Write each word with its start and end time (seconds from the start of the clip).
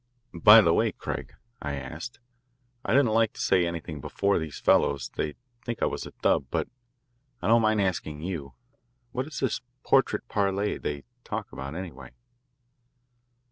"By 0.33 0.61
the 0.61 0.73
way, 0.73 0.93
Craig," 0.93 1.33
I 1.61 1.75
asked, 1.75 2.19
"I 2.83 2.93
didn't 2.93 3.13
like 3.13 3.33
to 3.33 3.39
say 3.39 3.67
anything 3.67 4.01
before 4.01 4.39
those 4.39 4.57
fellows. 4.57 5.11
They'd 5.15 5.35
think 5.63 5.79
I 5.79 5.85
was 5.85 6.07
a 6.07 6.11
dub. 6.23 6.47
But 6.49 6.67
I 7.39 7.47
don't 7.47 7.61
mind 7.61 7.81
asking 7.81 8.21
you. 8.21 8.55
What 9.11 9.27
is 9.27 9.41
this 9.41 9.61
'portrait 9.83 10.27
parle' 10.27 10.79
they 10.79 11.03
talk 11.23 11.51
about, 11.51 11.75
anyway?" 11.75 12.13